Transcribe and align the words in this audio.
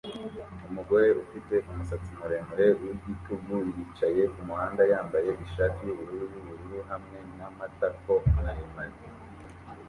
Umugore 0.69 1.07
ufite 1.23 1.55
umusatsi 1.69 2.11
muremure 2.19 2.65
wigitugu 2.81 3.53
yicaye 3.75 4.21
kumuhanda 4.33 4.81
yambaye 4.91 5.29
ishati 5.45 5.79
yubururu 5.87 6.23
yubururu 6.33 6.79
hamwe 6.89 7.17
namatako 7.37 8.13
maremare 8.35 8.99